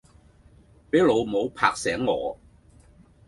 [0.89, 2.35] 俾老母拍醒我